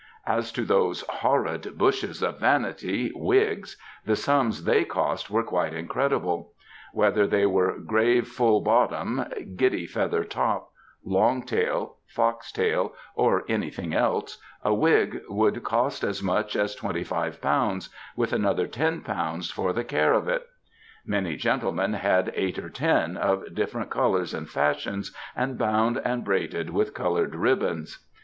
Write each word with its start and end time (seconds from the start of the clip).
As 0.25 0.51
to 0.53 0.63
*^ 0.63 0.67
those 0.67 1.01
horrid 1.07 1.77
bushes 1.77 2.23
of 2.23 2.39
vanity,^ 2.39 3.11
wigs, 3.13 3.77
the 4.03 4.15
sums 4.15 4.63
ihey 4.63 4.87
cost 4.87 5.29
were 5.29 5.43
quite 5.43 5.75
incredible. 5.75 6.53
Whether 6.91 7.27
they 7.27 7.45
were 7.45 7.77
grave 7.77 8.23
fiill 8.27 8.61
bottom,'' 8.63 9.23
giddy 9.55 9.85
feather 9.85 10.23
top,'*" 10.23 10.71
long 11.15 11.43
tail,*^ 11.43 12.01
^^ 12.09 12.11
fox 12.15 12.51
tail, 12.51 12.95
or 13.13 13.43
anything 13.47 13.93
else, 13.93 14.39
a 14.63 14.73
wig 14.73 15.21
would 15.29 15.63
cost 15.63 16.03
as 16.03 16.23
much 16.23 16.55
as 16.55 16.75
┬Ż9&y 16.75 17.79
with 18.15 18.33
another 18.33 18.67
^10 18.67 19.51
for 19.51 19.71
the 19.71 19.83
care 19.83 20.13
of 20.13 20.27
it. 20.27 20.47
Many 21.05 21.35
gentle 21.35 21.69
AMERICAN 21.69 21.91
WOMEN 21.91 22.01
287 22.01 22.23
men 22.23 22.25
had 22.25 22.47
eight 22.47 22.57
or 22.57 22.69
ten, 22.71 23.17
of 23.17 23.53
different 23.53 23.91
colours 23.91 24.33
and 24.33 24.49
fashions, 24.49 25.15
and 25.35 25.59
bound 25.59 26.01
and 26.03 26.23
braided 26.25 26.71
with 26.71 26.95
coloured 26.95 27.35
ribbons. 27.35 27.99